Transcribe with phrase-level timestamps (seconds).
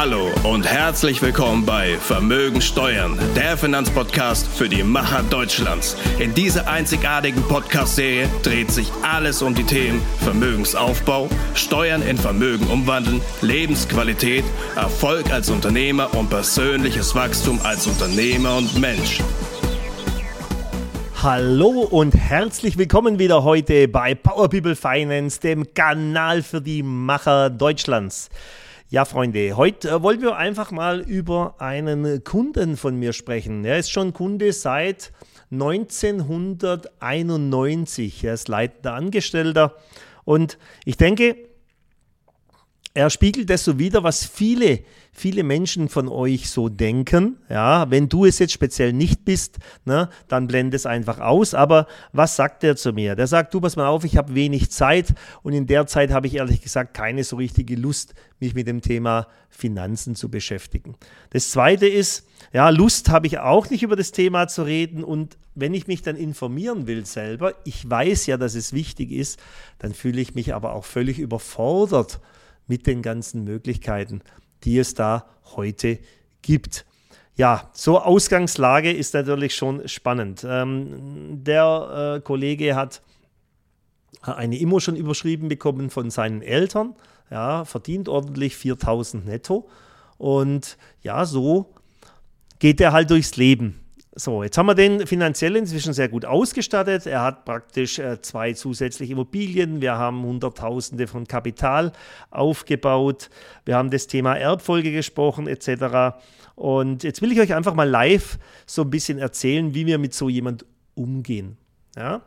[0.00, 5.96] Hallo und herzlich willkommen bei Vermögen Steuern, der Finanzpodcast für die Macher Deutschlands.
[6.20, 13.20] In dieser einzigartigen Podcast-Serie dreht sich alles um die Themen Vermögensaufbau, Steuern in Vermögen umwandeln,
[13.42, 14.44] Lebensqualität,
[14.76, 19.20] Erfolg als Unternehmer und persönliches Wachstum als Unternehmer und Mensch.
[21.20, 27.50] Hallo und herzlich willkommen wieder heute bei Power People Finance, dem Kanal für die Macher
[27.50, 28.30] Deutschlands.
[28.90, 33.62] Ja, Freunde, heute äh, wollen wir einfach mal über einen Kunden von mir sprechen.
[33.66, 35.12] Er ist schon Kunde seit
[35.50, 38.24] 1991.
[38.24, 39.74] Er ist leitender Angestellter
[40.24, 40.56] und
[40.86, 41.36] ich denke,
[42.98, 44.80] er spiegelt das so wider, was viele,
[45.12, 47.36] viele Menschen von euch so denken.
[47.48, 51.54] Ja, wenn du es jetzt speziell nicht bist, ne, dann blende es einfach aus.
[51.54, 53.14] Aber was sagt er zu mir?
[53.14, 56.26] Der sagt, du pass mal auf, ich habe wenig Zeit und in der Zeit habe
[56.26, 60.96] ich ehrlich gesagt keine so richtige Lust, mich mit dem Thema Finanzen zu beschäftigen.
[61.30, 65.38] Das zweite ist, ja, Lust habe ich auch nicht über das Thema zu reden und
[65.54, 69.38] wenn ich mich dann informieren will selber, ich weiß ja, dass es wichtig ist,
[69.78, 72.18] dann fühle ich mich aber auch völlig überfordert
[72.68, 74.22] mit den ganzen Möglichkeiten,
[74.64, 75.98] die es da heute
[76.42, 76.86] gibt.
[77.34, 80.44] Ja, so Ausgangslage ist natürlich schon spannend.
[80.48, 83.02] Ähm, der äh, Kollege hat
[84.22, 86.94] eine Immo schon überschrieben bekommen von seinen Eltern,
[87.30, 89.68] ja, verdient ordentlich 4000 netto
[90.16, 91.72] und ja, so
[92.58, 93.80] geht er halt durchs Leben.
[94.20, 97.06] So, jetzt haben wir den finanziell inzwischen sehr gut ausgestattet.
[97.06, 99.80] Er hat praktisch äh, zwei zusätzliche Immobilien.
[99.80, 101.92] Wir haben Hunderttausende von Kapital
[102.32, 103.30] aufgebaut.
[103.64, 106.18] Wir haben das Thema Erbfolge gesprochen etc.
[106.56, 110.14] Und jetzt will ich euch einfach mal live so ein bisschen erzählen, wie wir mit
[110.14, 110.66] so jemand
[110.96, 111.56] umgehen.
[111.96, 112.22] Ja?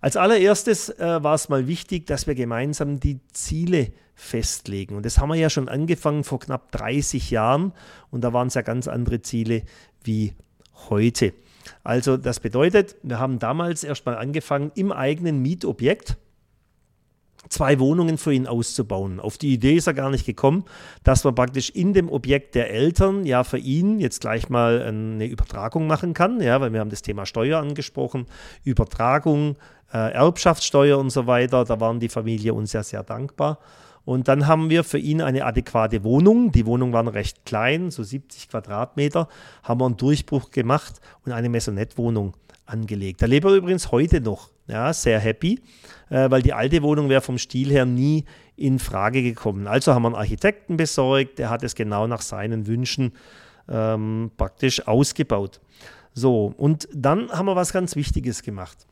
[0.00, 4.96] Als allererstes äh, war es mal wichtig, dass wir gemeinsam die Ziele festlegen.
[4.96, 7.74] Und das haben wir ja schon angefangen vor knapp 30 Jahren.
[8.10, 9.64] Und da waren es ja ganz andere Ziele
[10.02, 10.32] wie
[10.88, 11.32] heute.
[11.84, 16.16] Also das bedeutet, wir haben damals erstmal angefangen, im eigenen Mietobjekt
[17.48, 19.20] zwei Wohnungen für ihn auszubauen.
[19.20, 20.64] Auf die Idee ist er gar nicht gekommen,
[21.04, 25.26] dass man praktisch in dem Objekt der Eltern ja für ihn jetzt gleich mal eine
[25.26, 28.26] Übertragung machen kann, ja, weil wir haben das Thema Steuer angesprochen,
[28.64, 29.56] Übertragung,
[29.92, 31.64] äh, Erbschaftssteuer und so weiter.
[31.64, 33.58] Da waren die Familie uns ja sehr dankbar.
[34.08, 36.50] Und dann haben wir für ihn eine adäquate Wohnung.
[36.50, 39.28] Die Wohnung war recht klein, so 70 Quadratmeter.
[39.62, 43.20] Haben wir einen Durchbruch gemacht und eine Maisonette-Wohnung angelegt.
[43.20, 44.48] Da lebt er übrigens heute noch.
[44.66, 45.60] Ja, sehr happy,
[46.08, 48.24] äh, weil die alte Wohnung wäre vom Stil her nie
[48.56, 49.66] in Frage gekommen.
[49.66, 53.12] Also haben wir einen Architekten besorgt, der hat es genau nach seinen Wünschen
[53.68, 55.60] ähm, praktisch ausgebaut.
[56.14, 58.86] So, und dann haben wir was ganz Wichtiges gemacht.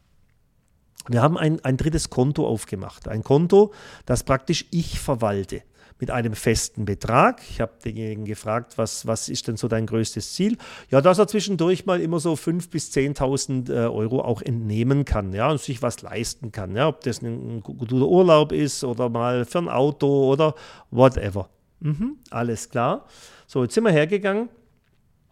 [1.08, 3.08] Wir haben ein, ein drittes Konto aufgemacht.
[3.08, 3.72] Ein Konto,
[4.04, 5.62] das praktisch ich verwalte
[5.98, 7.40] mit einem festen Betrag.
[7.48, 10.58] Ich habe denjenigen gefragt, was, was ist denn so dein größtes Ziel?
[10.90, 15.32] Ja, dass er zwischendurch mal immer so 5.000 bis 10.000 äh, Euro auch entnehmen kann
[15.32, 16.76] ja, und sich was leisten kann.
[16.76, 20.54] Ja, ob das ein, guter Urlaub ist oder mal für ein Auto oder
[20.90, 21.48] whatever.
[21.80, 23.06] Mhm, alles klar.
[23.46, 24.48] So, jetzt sind wir hergegangen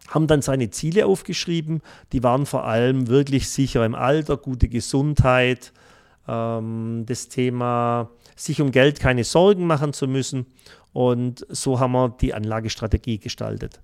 [0.07, 1.81] haben dann seine Ziele aufgeschrieben.
[2.11, 5.73] Die waren vor allem wirklich sicher im Alter, gute Gesundheit,
[6.27, 10.45] ähm, das Thema, sich um Geld keine Sorgen machen zu müssen.
[10.93, 13.81] Und so haben wir die Anlagestrategie gestaltet.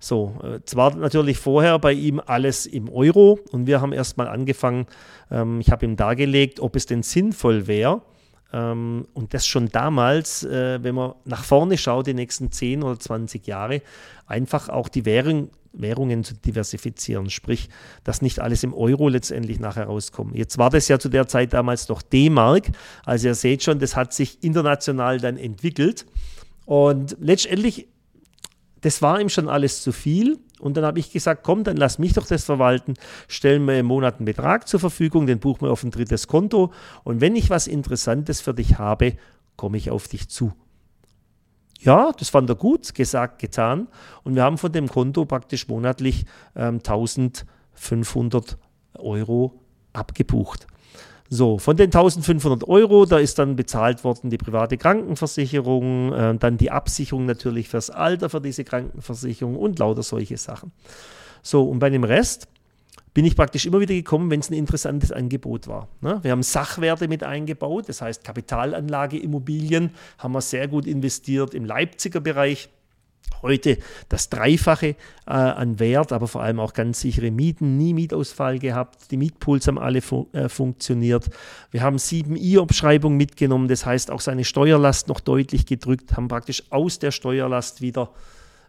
[0.00, 4.86] So, äh, zwar natürlich vorher bei ihm alles im Euro und wir haben erstmal angefangen,
[5.30, 8.02] ähm, ich habe ihm dargelegt, ob es denn sinnvoll wäre,
[8.50, 13.46] und das schon damals, äh, wenn man nach vorne schaut, die nächsten 10 oder 20
[13.46, 13.82] Jahre,
[14.26, 17.68] einfach auch die Währung, Währungen zu diversifizieren, sprich,
[18.04, 20.34] dass nicht alles im Euro letztendlich nachher rauskommt.
[20.34, 22.70] Jetzt war das ja zu der Zeit damals noch D-Mark,
[23.04, 26.06] also ihr seht schon, das hat sich international dann entwickelt.
[26.64, 27.88] Und letztendlich,
[28.80, 31.98] das war ihm schon alles zu viel und dann habe ich gesagt, komm, dann lass
[31.98, 32.94] mich doch das verwalten,
[33.26, 36.72] stellen wir im Monat einen Betrag zur Verfügung, den buchen wir auf ein drittes Konto
[37.04, 39.14] und wenn ich was Interessantes für dich habe,
[39.56, 40.52] komme ich auf dich zu.
[41.80, 43.86] Ja, das fand er gut, gesagt, getan.
[44.24, 46.24] Und wir haben von dem Konto praktisch monatlich
[46.56, 48.58] ähm, 1500
[48.98, 49.60] Euro
[49.92, 50.66] abgebucht.
[51.30, 56.56] So, von den 1500 Euro, da ist dann bezahlt worden die private Krankenversicherung, äh, dann
[56.56, 60.72] die Absicherung natürlich fürs Alter für diese Krankenversicherung und lauter solche Sachen.
[61.42, 62.48] So, und bei dem Rest
[63.12, 65.88] bin ich praktisch immer wieder gekommen, wenn es ein interessantes Angebot war.
[66.00, 66.18] Ne?
[66.22, 71.64] Wir haben Sachwerte mit eingebaut, das heißt Kapitalanlage, Immobilien haben wir sehr gut investiert im
[71.64, 72.70] Leipziger Bereich
[73.42, 73.78] heute
[74.08, 74.96] das Dreifache äh,
[75.26, 79.10] an Wert, aber vor allem auch ganz sichere Mieten, nie Mietausfall gehabt.
[79.10, 81.30] Die Mietpools haben alle fu äh, funktioniert.
[81.70, 86.64] Wir haben sieben I-Abschreibungen mitgenommen, das heißt auch seine Steuerlast noch deutlich gedrückt, haben praktisch
[86.70, 88.10] aus der Steuerlast wieder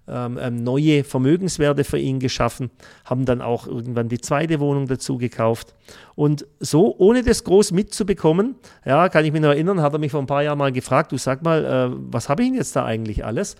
[0.09, 2.71] ähm, ähm, neue Vermögenswerte für ihn geschaffen,
[3.05, 5.75] haben dann auch irgendwann die zweite Wohnung dazu gekauft.
[6.15, 10.11] Und so, ohne das groß mitzubekommen, ja, kann ich mich noch erinnern, hat er mich
[10.11, 12.75] vor ein paar Jahren mal gefragt, du sag mal, äh, was habe ich denn jetzt
[12.75, 13.55] da eigentlich alles?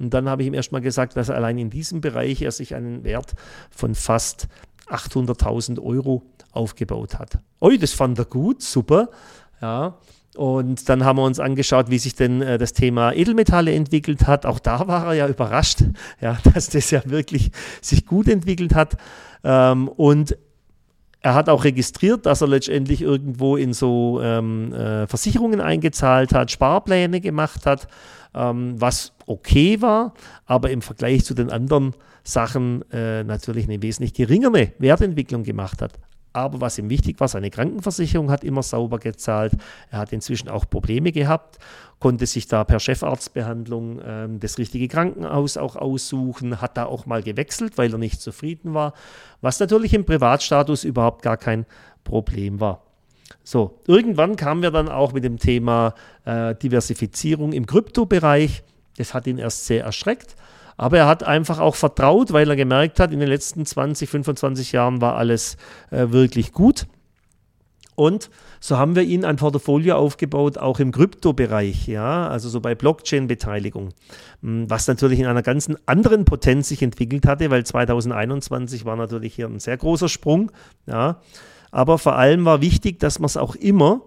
[0.00, 2.74] Und dann habe ich ihm erstmal gesagt, dass er allein in diesem Bereich er sich
[2.74, 3.34] einen Wert
[3.70, 4.48] von fast
[4.88, 7.38] 800.000 Euro aufgebaut hat.
[7.60, 9.10] Oi, das fand er gut, super.
[9.60, 9.98] Ja,
[10.36, 14.46] und dann haben wir uns angeschaut, wie sich denn äh, das Thema Edelmetalle entwickelt hat.
[14.46, 15.82] Auch da war er ja überrascht,
[16.20, 17.50] ja, dass das ja wirklich
[17.80, 18.96] sich gut entwickelt hat.
[19.42, 20.36] Ähm, und
[21.22, 26.50] er hat auch registriert, dass er letztendlich irgendwo in so ähm, äh, Versicherungen eingezahlt hat,
[26.50, 27.88] Sparpläne gemacht hat,
[28.34, 30.14] ähm, was okay war,
[30.46, 31.94] aber im Vergleich zu den anderen
[32.24, 35.92] Sachen äh, natürlich eine wesentlich geringere Wertentwicklung gemacht hat.
[36.32, 39.52] Aber was ihm wichtig war, seine Krankenversicherung hat immer sauber gezahlt.
[39.90, 41.58] Er hat inzwischen auch Probleme gehabt,
[41.98, 47.22] konnte sich da per Chefarztbehandlung ähm, das richtige Krankenhaus auch aussuchen, hat da auch mal
[47.22, 48.94] gewechselt, weil er nicht zufrieden war,
[49.40, 51.66] was natürlich im Privatstatus überhaupt gar kein
[52.04, 52.82] Problem war.
[53.42, 55.94] So, irgendwann kamen wir dann auch mit dem Thema
[56.24, 58.62] äh, Diversifizierung im Kryptobereich.
[58.96, 60.36] Das hat ihn erst sehr erschreckt.
[60.80, 64.72] Aber er hat einfach auch vertraut, weil er gemerkt hat, in den letzten 20, 25
[64.72, 65.58] Jahren war alles
[65.90, 66.86] äh, wirklich gut.
[67.96, 68.30] Und
[68.60, 73.90] so haben wir ihn ein Portfolio aufgebaut, auch im Kryptobereich, ja, also so bei Blockchain-Beteiligung,
[74.40, 79.34] hm, was natürlich in einer ganz anderen Potenz sich entwickelt hatte, weil 2021 war natürlich
[79.34, 80.50] hier ein sehr großer Sprung,
[80.86, 81.20] ja.
[81.72, 84.00] Aber vor allem war wichtig, dass man es auch immer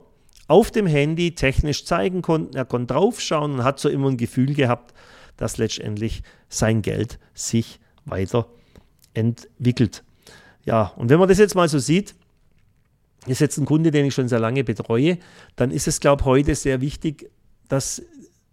[0.47, 2.57] auf dem Handy technisch zeigen konnte.
[2.57, 4.93] Er konnte draufschauen und hat so immer ein Gefühl gehabt,
[5.37, 10.03] dass letztendlich sein Geld sich weiterentwickelt.
[10.65, 12.15] Ja, und wenn man das jetzt mal so sieht,
[13.25, 15.17] ist jetzt ein Kunde, den ich schon sehr lange betreue,
[15.55, 17.29] dann ist es, glaube ich, heute sehr wichtig,
[17.69, 18.01] dass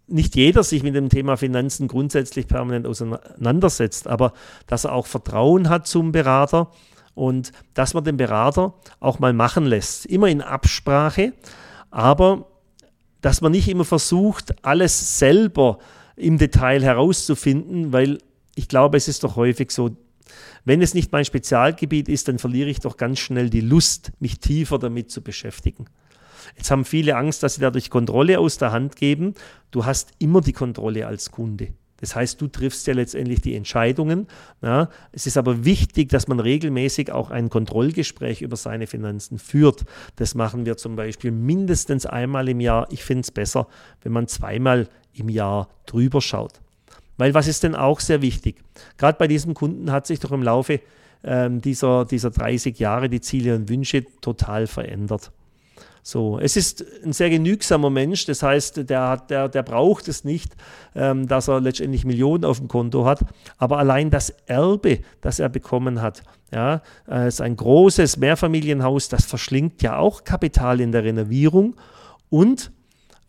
[0.07, 4.33] nicht jeder sich mit dem Thema Finanzen grundsätzlich permanent auseinandersetzt, aber
[4.67, 6.71] dass er auch Vertrauen hat zum Berater
[7.15, 10.07] und dass man den Berater auch mal machen lässt.
[10.07, 11.33] Immer in Absprache,
[11.91, 12.49] aber
[13.21, 18.19] dass man nicht immer versucht, alles selber zu im Detail herauszufinden, weil
[18.55, 19.91] ich glaube, es ist doch häufig so,
[20.65, 24.39] wenn es nicht mein Spezialgebiet ist, dann verliere ich doch ganz schnell die Lust, mich
[24.39, 25.87] tiefer damit zu beschäftigen.
[26.57, 29.35] Jetzt haben viele Angst, dass sie dadurch Kontrolle aus der Hand geben.
[29.71, 31.69] Du hast immer die Kontrolle als Kunde.
[32.01, 34.27] Das heißt, du triffst ja letztendlich die Entscheidungen.
[34.63, 34.89] Ja.
[35.13, 39.85] Es ist aber wichtig, dass man regelmäßig auch ein Kontrollgespräch über seine Finanzen führt.
[40.17, 42.89] Das machen wir zum Beispiel mindestens einmal im Jahr.
[42.91, 43.69] Ich finde es besser,
[44.03, 46.61] wenn man zweimal im Jahr drüber schaut.
[47.17, 48.63] Weil was ist denn auch sehr wichtig?
[48.97, 50.81] Gerade bei diesem Kunden hat sich doch im Laufe
[51.23, 55.31] ähm, dieser, dieser 30 Jahre die Ziele und Wünsche total verändert.
[56.03, 60.57] So, es ist ein sehr genügsamer Mensch, das heißt, der, der, der braucht es nicht,
[60.95, 63.21] ähm, dass er letztendlich Millionen auf dem Konto hat,
[63.59, 66.23] aber allein das Erbe, das er bekommen hat,
[66.53, 71.77] ja, äh, ist ein großes Mehrfamilienhaus, das verschlingt ja auch Kapital in der Renovierung
[72.31, 72.73] und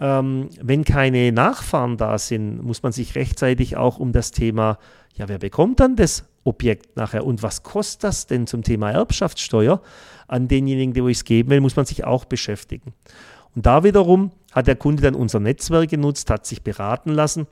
[0.01, 4.79] ähm, wenn keine Nachfahren da sind, muss man sich rechtzeitig auch um das Thema,
[5.13, 9.79] ja, wer bekommt dann das Objekt nachher und was kostet das denn zum Thema Erbschaftssteuer
[10.27, 12.93] an denjenigen, die ich es geben will, muss man sich auch beschäftigen.
[13.53, 17.45] Und da wiederum hat der Kunde dann unser Netzwerk genutzt, hat sich beraten lassen,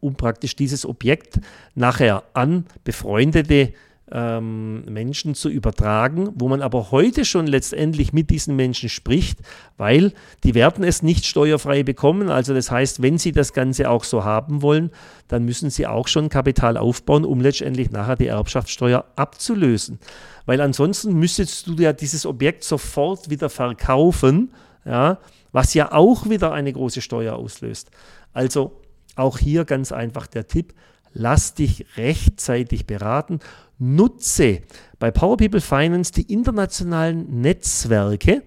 [0.00, 1.40] um praktisch dieses Objekt
[1.76, 3.74] nachher an befreundete
[4.14, 9.40] ähm, Menschen zu übertragen, wo man aber heute schon letztendlich mit diesen Menschen spricht,
[9.76, 10.12] weil
[10.44, 12.30] die werden es nicht steuerfrei bekommen.
[12.30, 14.92] Also das heißt, wenn sie das Ganze auch so haben wollen,
[15.26, 19.98] dann müssen sie auch schon Kapital aufbauen, um letztendlich nachher die Erbschaftssteuer abzulösen.
[20.46, 24.52] Weil ansonsten müsstest du ja dieses Objekt sofort wieder verkaufen,
[24.84, 25.18] ja,
[25.50, 27.90] was ja auch wieder eine große Steuer auslöst.
[28.32, 28.80] Also
[29.16, 30.72] auch hier ganz einfach der Tipp,
[31.12, 33.40] lass dich rechtzeitig beraten
[33.78, 34.62] nutze
[34.98, 38.42] bei Power People Finance die internationalen Netzwerke,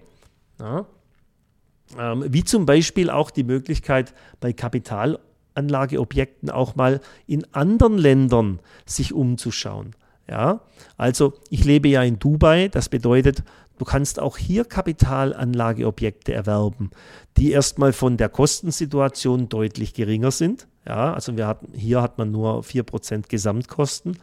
[0.60, 0.86] ja,
[1.98, 9.12] ähm, wie zum Beispiel auch die Möglichkeit bei Kapitalanlageobjekten auch mal in anderen Ländern sich
[9.12, 9.94] umzuschauen.
[10.28, 10.60] Ja,
[10.98, 13.44] also ich lebe ja in Dubai, das bedeutet,
[13.78, 16.90] du kannst auch hier Kapitalanlageobjekte erwerben,
[17.38, 20.66] die erstmal von der Kostensituation deutlich geringer sind.
[20.86, 24.18] Ja, also wir hatten, hier hat man nur 4% Gesamtkosten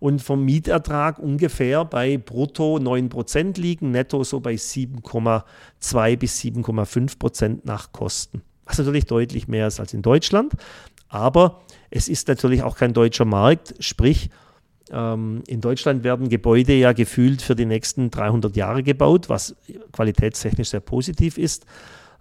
[0.00, 7.92] und vom Mietertrag ungefähr bei brutto 9% liegen, netto so bei 7,2 bis 7,5% nach
[7.92, 8.42] Kosten.
[8.64, 10.54] Was natürlich deutlich mehr ist als in Deutschland.
[11.08, 14.30] Aber es ist natürlich auch kein deutscher Markt, sprich,
[14.90, 19.54] ähm, in Deutschland werden Gebäude ja gefühlt für die nächsten 300 Jahre gebaut, was
[19.92, 21.66] qualitätstechnisch sehr positiv ist.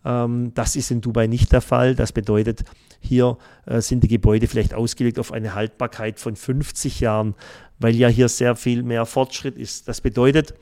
[0.06, 1.96] Ähm, das ist in Dubai nicht der Fall.
[1.96, 2.64] Das bedeutet,
[3.00, 7.36] hier äh, sind die Gebäude vielleicht ausgelegt auf eine Haltbarkeit von 50 Jahren,
[7.80, 9.88] weil ja hier sehr viel mehr Fortschritt ist.
[9.88, 10.54] Das bedeutet,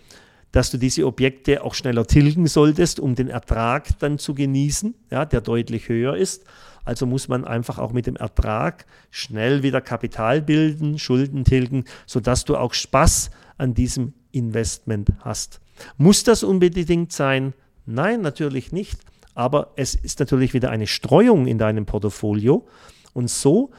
[0.51, 5.25] dass du diese Objekte auch schneller tilgen solltest, um den Ertrag dann zu genießen, ja,
[5.25, 6.45] der deutlich höher ist.
[6.85, 12.45] Also muss man einfach auch mit dem Ertrag schnell wieder Kapital bilden, Schulden tilgen, sodass
[12.45, 15.59] du auch Spaß an diesem Investment hast.
[15.97, 17.53] Muss das unbedingt sein?
[17.85, 18.99] Nein, natürlich nicht.
[19.37, 22.65] Aber es ist natürlich wieder eine Streuung in deinem Portfolio.
[23.13, 23.69] Und so,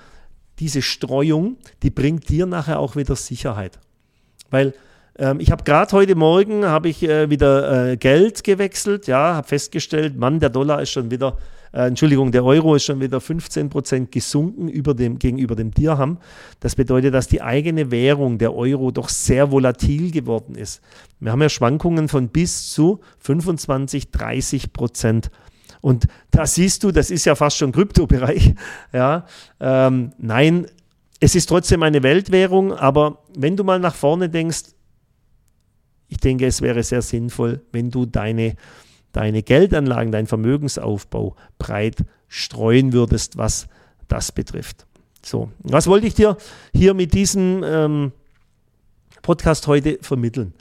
[0.60, 3.80] diese Streuung, die bringt dir nachher auch wieder Sicherheit.
[4.50, 4.72] Weil
[5.18, 9.48] ähm, ich habe gerade heute Morgen habe ich äh, wieder äh, Geld gewechselt, ja, habe
[9.48, 11.38] festgestellt, Mann, der Dollar ist schon wieder,
[11.72, 16.18] äh, Entschuldigung, der Euro ist schon wieder 15 Prozent gesunken über dem, gegenüber dem Dirham.
[16.60, 20.82] Das bedeutet, dass die eigene Währung, der Euro, doch sehr volatil geworden ist.
[21.18, 25.32] Wir haben ja Schwankungen von bis zu 25, 30 Prozent.
[25.80, 28.54] Und da siehst du, das ist ja fast schon Kryptobereich.
[28.92, 29.26] Ja,
[29.60, 30.66] ähm, nein,
[31.20, 34.74] es ist trotzdem eine Weltwährung, aber wenn du mal nach vorne denkst,
[36.08, 38.54] ich denke, es wäre sehr sinnvoll, wenn du deine,
[39.12, 43.68] deine Geldanlagen, deinen Vermögensaufbau breit streuen würdest, was
[44.06, 44.86] das betrifft.
[45.24, 46.36] So, was wollte ich dir
[46.72, 48.12] hier mit diesem ähm,
[49.20, 50.54] Podcast heute vermitteln?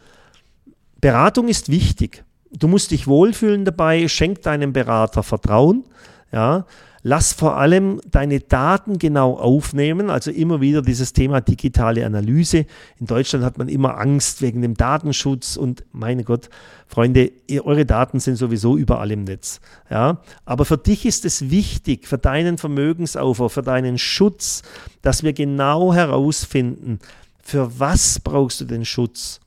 [1.00, 2.25] Beratung ist wichtig.
[2.58, 5.84] Du musst dich wohlfühlen dabei, schenk deinem Berater Vertrauen.
[6.32, 6.66] Ja,
[7.10, 12.66] Lass vor allem deine Daten genau aufnehmen, also immer wieder dieses Thema digitale Analyse.
[13.00, 16.50] In Deutschland hat man immer Angst wegen dem Datenschutz und meine Gott,
[16.86, 19.62] Freunde, ihr, eure Daten sind sowieso überall im Netz.
[19.90, 20.22] Ja?
[20.44, 24.64] Aber für dich ist es wichtig, für deinen Vermögensaufbau, für deinen Schutz,
[25.02, 27.00] dass wir genau herausfinden,
[27.42, 29.40] für was brauchst du den Schutz?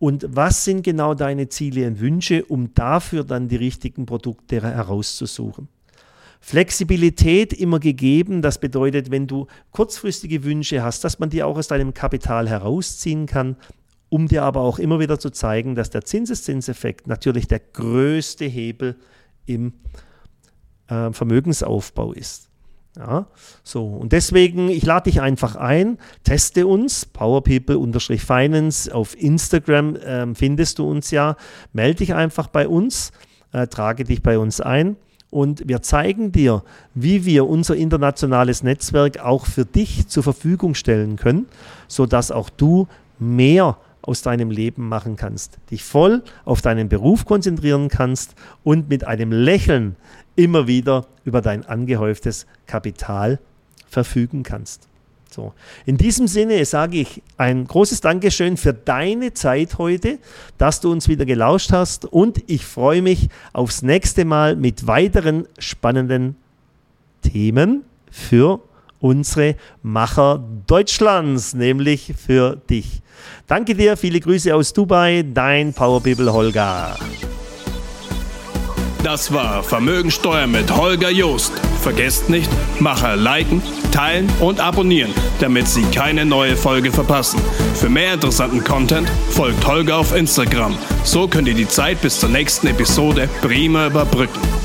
[0.00, 5.68] Und was sind genau deine Ziele und Wünsche, um dafür dann die richtigen Produkte herauszusuchen?
[6.40, 8.40] Flexibilität immer gegeben.
[8.40, 13.26] Das bedeutet, wenn du kurzfristige Wünsche hast, dass man die auch aus deinem Kapital herausziehen
[13.26, 13.56] kann,
[14.08, 18.96] um dir aber auch immer wieder zu zeigen, dass der Zinseszinseffekt natürlich der größte Hebel
[19.44, 19.74] im
[20.88, 22.49] äh, Vermögensaufbau ist.
[23.00, 23.28] Ja,
[23.62, 30.78] so, und deswegen, ich lade dich einfach ein, teste uns, powerpeople-finance, auf Instagram äh, findest
[30.78, 31.36] du uns ja,
[31.72, 33.12] melde dich einfach bei uns,
[33.52, 34.96] äh, trage dich bei uns ein
[35.30, 41.16] und wir zeigen dir, wie wir unser internationales Netzwerk auch für dich zur Verfügung stellen
[41.16, 41.46] können,
[41.88, 42.86] sodass auch du
[43.18, 49.06] mehr aus deinem Leben machen kannst, dich voll auf deinen Beruf konzentrieren kannst und mit
[49.06, 49.96] einem Lächeln
[50.36, 53.38] immer wieder über dein angehäuftes Kapital
[53.88, 54.88] verfügen kannst.
[55.32, 55.52] So.
[55.86, 60.18] In diesem Sinne sage ich ein großes Dankeschön für deine Zeit heute,
[60.58, 65.46] dass du uns wieder gelauscht hast und ich freue mich aufs nächste Mal mit weiteren
[65.58, 66.36] spannenden
[67.22, 68.60] Themen für
[69.00, 73.02] unsere Macher Deutschlands, nämlich für dich.
[73.46, 76.96] Danke dir, viele Grüße aus Dubai, dein Power People Holger.
[79.02, 81.52] Das war Vermögensteuer mit Holger Joost.
[81.80, 87.40] Vergesst nicht, Macher liken, teilen und abonnieren, damit Sie keine neue Folge verpassen.
[87.74, 90.76] Für mehr interessanten Content folgt Holger auf Instagram.
[91.02, 94.59] So könnt ihr die Zeit bis zur nächsten Episode prima überbrücken.